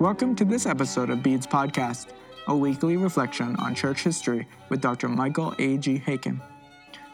[0.00, 2.10] Welcome to this episode of Beads Podcast,
[2.46, 5.08] a weekly reflection on church history with Dr.
[5.08, 5.98] Michael A.G.
[6.06, 6.40] Haykin.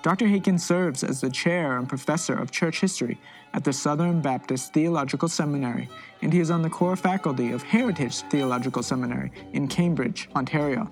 [0.02, 0.26] Dr.
[0.26, 3.18] Haykin serves as the chair and professor of church history
[3.54, 5.88] at the Southern Baptist Theological Seminary,
[6.20, 10.90] and he is on the core faculty of Heritage Theological Seminary in Cambridge, Ontario.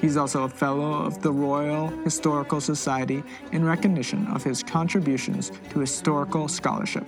[0.00, 3.22] He's also a fellow of the Royal Historical Society
[3.52, 7.06] in recognition of his contributions to historical scholarship.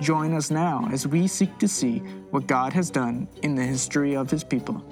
[0.00, 1.98] Join us now as we seek to see
[2.30, 4.82] what God has done in the history of his people.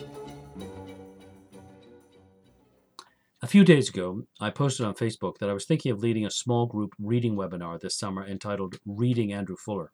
[3.40, 6.30] A few days ago, I posted on Facebook that I was thinking of leading a
[6.30, 9.92] small group reading webinar this summer entitled Reading Andrew Fuller.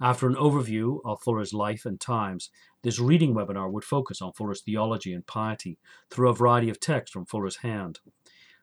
[0.00, 2.50] After an overview of Fuller's life and times,
[2.82, 5.78] this reading webinar would focus on Fuller's theology and piety
[6.10, 8.00] through a variety of texts from Fuller's hand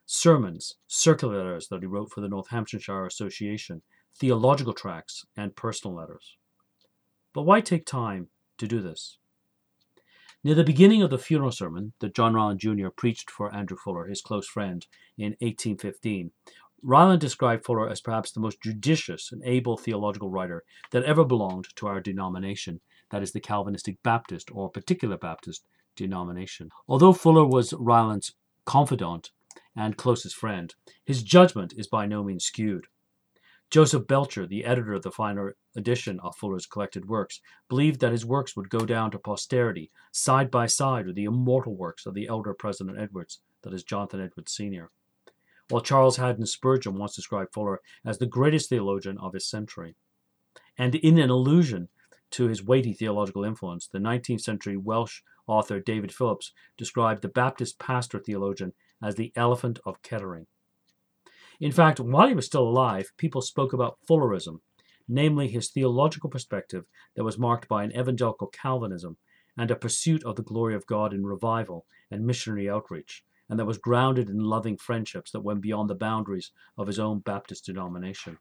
[0.06, 3.82] sermons, circular letters that he wrote for the Northamptonshire Association,
[4.18, 6.36] theological tracts, and personal letters.
[7.32, 9.18] But why take time to do this?
[10.44, 12.88] Near the beginning of the funeral sermon that John Ryland Jr.
[12.94, 16.32] preached for Andrew Fuller, his close friend, in 1815,
[16.82, 21.68] Ryland described Fuller as perhaps the most judicious and able theological writer that ever belonged
[21.76, 25.64] to our denomination, that is, the Calvinistic Baptist or Particular Baptist
[25.96, 26.68] denomination.
[26.86, 28.34] Although Fuller was Ryland's
[28.66, 29.30] confidant
[29.74, 30.74] and closest friend,
[31.06, 32.86] his judgment is by no means skewed.
[33.74, 38.24] Joseph Belcher, the editor of the final edition of Fuller's collected works, believed that his
[38.24, 42.28] works would go down to posterity side by side with the immortal works of the
[42.28, 44.92] elder President Edwards, that is, Jonathan Edwards Sr.
[45.70, 49.96] While Charles Haddon Spurgeon once described Fuller as the greatest theologian of his century.
[50.78, 51.88] And in an allusion
[52.30, 57.80] to his weighty theological influence, the 19th century Welsh author David Phillips described the Baptist
[57.80, 58.72] pastor theologian
[59.02, 60.46] as the elephant of Kettering.
[61.60, 64.60] In fact, while he was still alive, people spoke about Fullerism,
[65.06, 69.18] namely his theological perspective that was marked by an evangelical Calvinism
[69.56, 73.66] and a pursuit of the glory of God in revival and missionary outreach, and that
[73.66, 78.38] was grounded in loving friendships that went beyond the boundaries of his own Baptist denomination.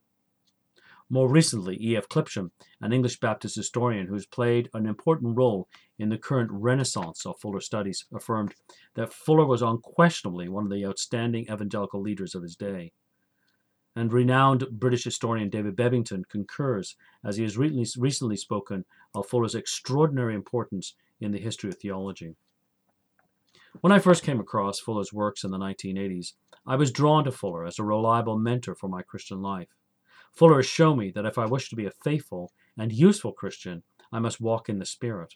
[1.08, 2.10] More recently, E.F.
[2.10, 2.50] Clipsham,
[2.82, 5.68] an English Baptist historian who has played an important role
[6.00, 8.56] in the current renaissance of Fuller studies, affirmed
[8.96, 12.92] that Fuller was unquestionably one of the outstanding evangelical leaders of his day
[13.96, 20.34] and renowned British historian David Bebbington concurs, as he has recently spoken of Fuller's extraordinary
[20.36, 22.36] importance in the history of theology.
[23.82, 26.34] When I first came across Fuller's works in the 1980s,
[26.66, 29.70] I was drawn to Fuller as a reliable mentor for my Christian life.
[30.32, 33.84] Fuller has shown me that if I wish to be a faithful and useful Christian,
[34.12, 35.36] I must walk in the Spirit.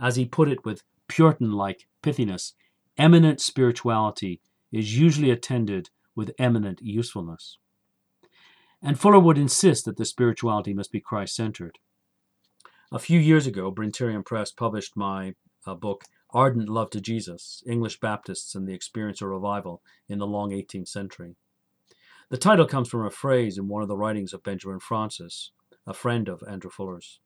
[0.00, 2.54] As he put it with Puritan like pithiness,
[2.98, 4.40] eminent spirituality
[4.72, 7.58] is usually attended with eminent usefulness.
[8.82, 11.78] And Fuller would insist that the spirituality must be Christ centered.
[12.90, 15.34] A few years ago, Bryntirion Press published my
[15.66, 20.26] uh, book, Ardent Love to Jesus English Baptists and the Experience of Revival in the
[20.26, 21.36] Long 18th Century.
[22.30, 25.52] The title comes from a phrase in one of the writings of Benjamin Francis,
[25.86, 27.20] a friend of Andrew Fuller's.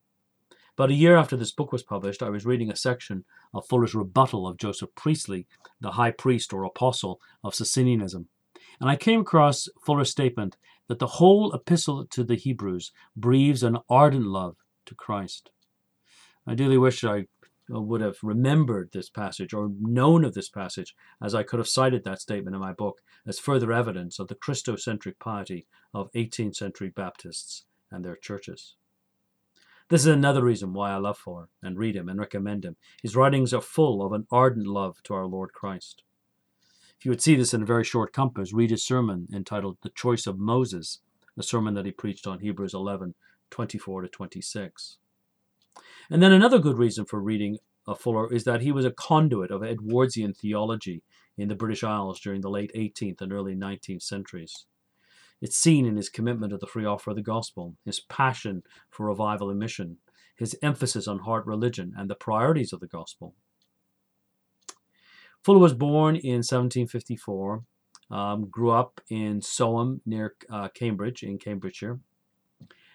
[0.77, 3.95] About a year after this book was published, I was reading a section of Fuller's
[3.95, 5.47] rebuttal of Joseph Priestley,
[5.81, 8.27] the high priest or apostle of Socinianism,
[8.81, 10.57] and I came across Fuller's statement
[10.89, 14.56] that the whole epistle to the Hebrews breathes an ardent love
[14.87, 15.50] to Christ.
[16.47, 17.27] I dearly wish I
[17.72, 21.69] uh, would have remembered this passage or known of this passage as I could have
[21.69, 26.56] cited that statement in my book as further evidence of the Christocentric piety of 18th
[26.56, 28.77] century Baptists and their churches.
[29.89, 32.77] This is another reason why I love Fuller and read him and recommend him.
[33.03, 36.03] His writings are full of an ardent love to our Lord Christ.
[37.05, 40.27] You would see this in a very short compass, read his sermon entitled The Choice
[40.27, 41.01] of Moses,
[41.39, 43.15] a sermon that he preached on Hebrews 11
[43.51, 44.97] 24 to 26.
[46.09, 49.51] And then another good reason for reading a Fuller is that he was a conduit
[49.51, 51.03] of Edwardsian theology
[51.37, 54.65] in the British Isles during the late 18th and early 19th centuries.
[55.43, 59.05] It's seen in his commitment to the free offer of the gospel, his passion for
[59.05, 59.99] revival and mission,
[60.37, 63.35] his emphasis on heart religion and the priorities of the gospel.
[65.44, 67.62] Fuller was born in 1754,
[68.11, 72.00] um, grew up in Soham near uh, Cambridge, in Cambridgeshire,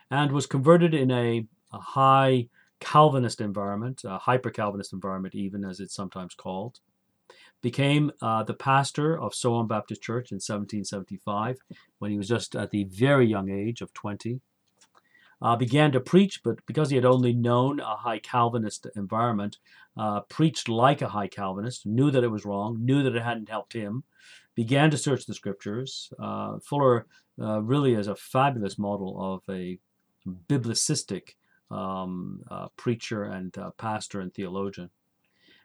[0.09, 2.47] and was converted in a, a high
[2.79, 6.79] Calvinist environment, a hyper Calvinist environment, even as it's sometimes called.
[7.61, 11.59] Became uh, the pastor of Soham Baptist Church in 1775
[11.99, 14.41] when he was just at the very young age of 20
[15.41, 19.57] uh, began to preach, but because he had only known a high Calvinist environment,
[19.97, 23.49] uh, preached like a high Calvinist, knew that it was wrong, knew that it hadn't
[23.49, 24.03] helped him,
[24.55, 26.11] began to search the scriptures.
[26.19, 27.07] Uh, Fuller
[27.41, 29.79] uh, really is a fabulous model of a
[30.47, 31.35] biblicistic
[31.71, 34.89] um, uh, preacher and uh, pastor and theologian,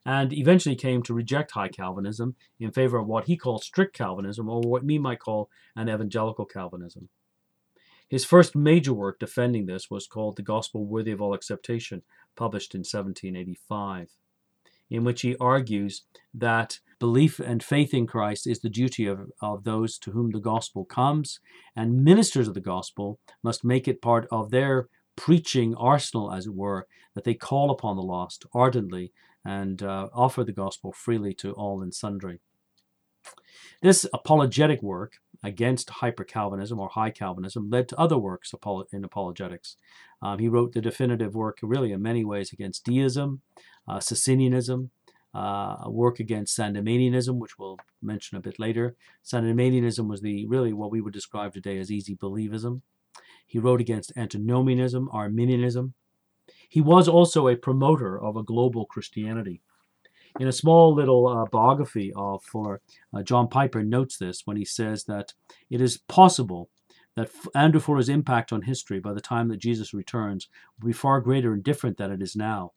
[0.06, 4.48] and eventually came to reject high Calvinism in favor of what he called strict Calvinism,
[4.48, 7.08] or what we might call an evangelical Calvinism.
[8.08, 12.02] His first major work defending this was called The Gospel Worthy of All Acceptation,
[12.36, 14.10] published in 1785,
[14.90, 16.02] in which he argues
[16.32, 20.40] that belief and faith in Christ is the duty of, of those to whom the
[20.40, 21.40] gospel comes,
[21.74, 26.54] and ministers of the gospel must make it part of their preaching arsenal, as it
[26.54, 29.12] were, that they call upon the lost ardently
[29.44, 32.40] and uh, offer the gospel freely to all and sundry.
[33.82, 38.54] This apologetic work against hyper Calvinism or high Calvinism led to other works
[38.92, 39.76] in apologetics.
[40.22, 43.42] Um, he wrote the definitive work, really, in many ways, against deism,
[43.86, 44.88] uh, Socinianism,
[45.34, 48.96] uh, work against Sandemanianism, which we'll mention a bit later.
[49.22, 52.80] Sandemanianism was the really what we would describe today as easy believism.
[53.46, 55.92] He wrote against antinomianism, Arminianism.
[56.68, 59.60] He was also a promoter of a global Christianity.
[60.40, 62.80] In a small little uh, biography of Fuller,
[63.12, 65.32] uh, John Piper notes this when he says that
[65.70, 66.70] it is possible
[67.14, 70.48] that Andrew Fuller's impact on history by the time that Jesus returns
[70.80, 72.72] will be far greater and different than it is now.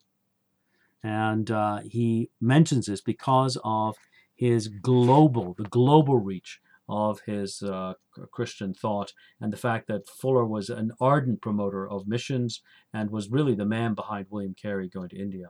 [1.02, 3.96] And uh, he mentions this because of
[4.36, 7.94] his global, the global reach of his uh,
[8.32, 12.62] Christian thought and the fact that Fuller was an ardent promoter of missions
[12.94, 15.48] and was really the man behind William Carey going to India.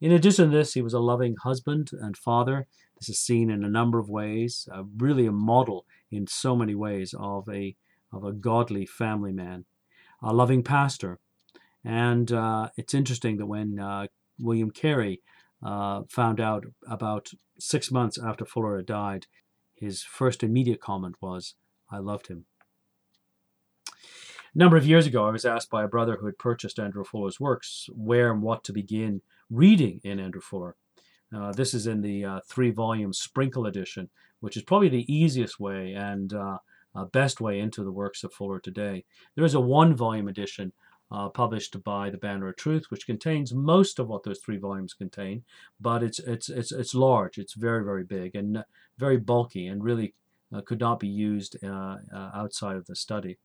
[0.00, 2.66] In addition to this, he was a loving husband and father.
[2.98, 6.74] This is seen in a number of ways, uh, really a model in so many
[6.74, 7.76] ways of a,
[8.12, 9.64] of a godly family man,
[10.22, 11.18] a loving pastor.
[11.84, 14.08] And uh, it's interesting that when uh,
[14.38, 15.22] William Carey
[15.62, 19.26] uh, found out about six months after Fuller had died,
[19.74, 21.54] his first immediate comment was,
[21.90, 22.44] I loved him.
[23.88, 27.04] A number of years ago, I was asked by a brother who had purchased Andrew
[27.04, 29.20] Fuller's works where and what to begin
[29.50, 30.76] reading in Andrew Fuller.
[31.34, 34.08] Uh, this is in the uh, three volume Sprinkle edition,
[34.40, 36.58] which is probably the easiest way and uh,
[36.94, 39.04] uh best way into the works of Fuller today.
[39.34, 40.72] There is a one volume edition
[41.10, 44.94] uh, published by the Banner of Truth, which contains most of what those three volumes
[44.94, 45.44] contain,
[45.80, 47.38] but it's it's it's it's large.
[47.38, 48.64] It's very very big and
[48.98, 50.14] very bulky, and really
[50.54, 53.38] uh, could not be used uh, uh, outside of the study.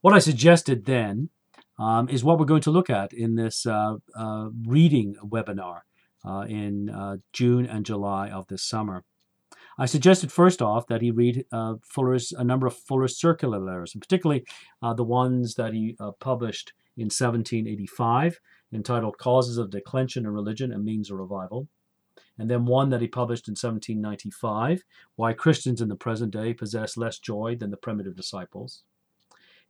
[0.00, 1.30] What I suggested then
[1.78, 5.80] um, is what we're going to look at in this uh, uh, reading webinar
[6.48, 9.04] in June and July of this summer.
[9.78, 13.94] I suggested first off that he read uh, Fuller's a number of Fuller's circular letters,
[13.94, 14.44] and particularly
[14.82, 18.38] uh, the ones that he uh, published in 1785,
[18.72, 21.68] entitled "Causes of Declension in Religion and Means of Revival,"
[22.38, 24.84] and then one that he published in 1795,
[25.16, 28.82] "Why Christians in the Present Day Possess Less Joy Than the Primitive Disciples."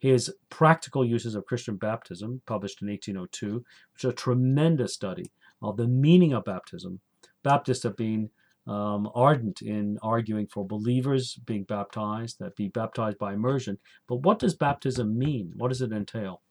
[0.03, 5.31] His Practical Uses of Christian Baptism, published in 1802, which is a tremendous study
[5.63, 6.99] of the meaning of baptism.
[7.45, 8.31] Baptists have been
[8.67, 13.79] um, ardent in arguing for believers being baptized, that be baptized by immersion.
[14.09, 15.53] But what does baptism mean?
[15.55, 16.43] What does it entail?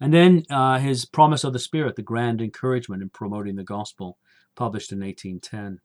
[0.00, 4.16] And then uh, his Promise of the Spirit, the grand encouragement in promoting the gospel,
[4.54, 5.80] published in 1810.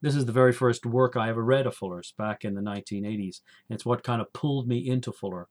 [0.00, 3.40] This is the very first work I ever read of Fuller's back in the 1980s.
[3.68, 5.48] It's what kind of pulled me into Fuller.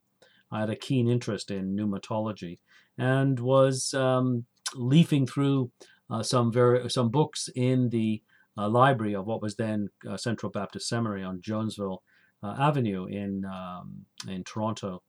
[0.50, 2.58] I had a keen interest in pneumatology
[2.96, 5.70] and was um, leafing through
[6.10, 8.22] uh, some very some books in the
[8.56, 12.02] uh, library of what was then uh, Central Baptist Seminary on Jonesville
[12.42, 15.02] uh, Avenue in um, in Toronto,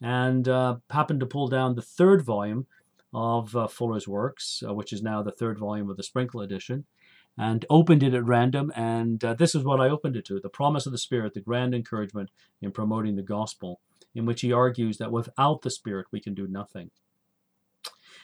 [0.00, 0.46] and
[0.88, 2.66] happened to pull down the third volume
[3.12, 6.86] of Fuller's works, which is now the third volume of the Sprinkle edition
[7.38, 8.72] and opened it at random.
[8.74, 11.40] And uh, this is what I opened it to the promise of the Spirit, the
[11.40, 12.30] grand encouragement
[12.60, 13.80] in promoting the gospel,
[14.14, 16.90] in which he argues that without the Spirit we can do nothing.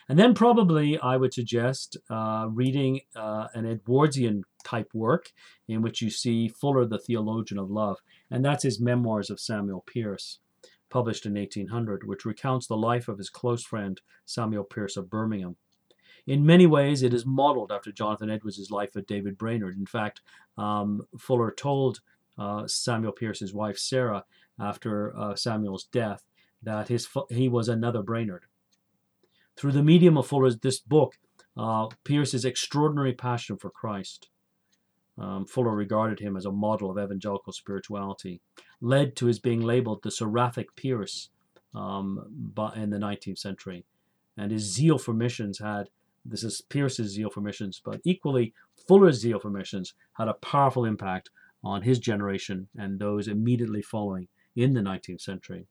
[0.09, 5.33] And then probably I would suggest uh, reading uh, an Edwardsian type work
[5.67, 9.85] in which you see Fuller, the theologian of love, and that's his Memoirs of Samuel
[9.87, 10.41] Pearce,
[10.91, 15.57] published in 1800, which recounts the life of his close friend Samuel Pearce of Birmingham.
[16.27, 19.77] In many ways, it is modeled after Jonathan Edwards' life of David Brainerd.
[19.77, 20.23] In fact,
[20.57, 22.01] um, Fuller told
[22.39, 24.25] uh, Samuel Pearce's wife Sarah
[24.59, 26.25] after uh, Samuel's death
[26.63, 28.45] that his he was another Brainerd.
[29.57, 31.19] Through the medium of Fuller's this book,
[31.57, 34.29] uh, Pearce's extraordinary passion for Christ,
[35.17, 38.41] um, Fuller regarded him as a model of evangelical spirituality,
[38.81, 41.29] led to his being labeled the Seraphic Pearce
[41.75, 43.85] um, in the 19th century.
[44.37, 45.91] And his zeal for missions had,
[46.25, 48.55] this is Pearce's zeal for missions, but equally
[48.89, 51.31] Fuller's zeal for missions had a powerful impact
[51.63, 55.67] on his generation and those immediately following in the 19th century.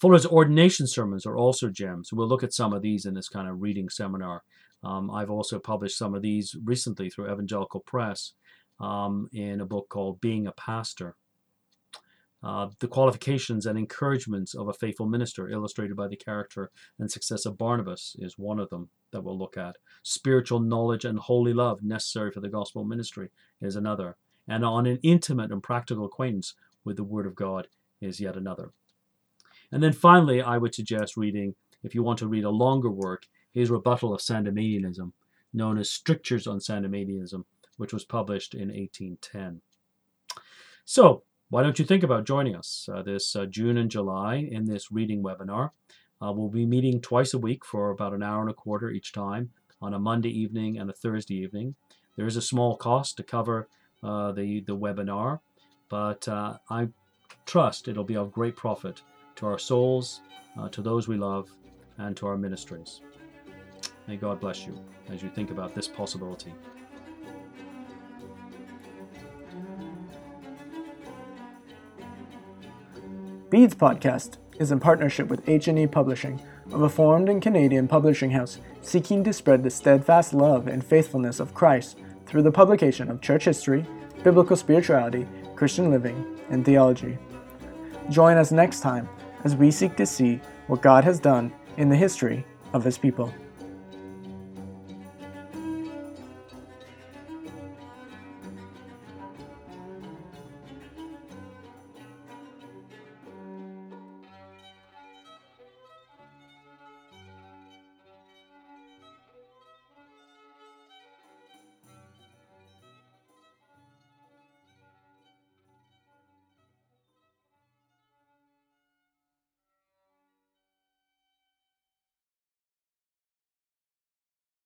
[0.00, 2.12] Fuller's ordination sermons are also gems.
[2.12, 4.42] We'll look at some of these in this kind of reading seminar.
[4.82, 8.32] Um, I've also published some of these recently through Evangelical Press
[8.80, 11.16] um, in a book called Being a Pastor.
[12.44, 17.46] Uh, the qualifications and encouragements of a faithful minister, illustrated by the character and success
[17.46, 19.76] of Barnabas, is one of them that we'll look at.
[20.02, 23.30] Spiritual knowledge and holy love necessary for the gospel ministry
[23.62, 24.16] is another.
[24.46, 27.66] And on an intimate and practical acquaintance with the Word of God
[28.02, 28.72] is yet another.
[29.72, 33.26] And then finally, I would suggest reading, if you want to read a longer work,
[33.52, 35.12] his rebuttal of Sandemanianism,
[35.54, 37.44] known as Strictures on Sandemanianism,
[37.78, 39.62] which was published in 1810.
[40.84, 41.22] So,
[41.54, 44.90] why don't you think about joining us uh, this uh, June and July in this
[44.90, 45.70] reading webinar?
[46.20, 49.12] Uh, we'll be meeting twice a week for about an hour and a quarter each
[49.12, 51.76] time on a Monday evening and a Thursday evening.
[52.16, 53.68] There is a small cost to cover
[54.02, 55.38] uh, the, the webinar,
[55.88, 56.88] but uh, I
[57.46, 59.02] trust it'll be of great profit
[59.36, 60.22] to our souls,
[60.58, 61.48] uh, to those we love,
[61.98, 63.00] and to our ministries.
[64.08, 64.76] May God bless you
[65.08, 66.52] as you think about this possibility.
[73.54, 76.42] Beads Podcast is in partnership with H&E Publishing,
[76.72, 81.54] a reformed and Canadian publishing house seeking to spread the steadfast love and faithfulness of
[81.54, 83.86] Christ through the publication of church history,
[84.24, 87.16] biblical spirituality, Christian living, and theology.
[88.10, 89.08] Join us next time
[89.44, 93.32] as we seek to see what God has done in the history of His people.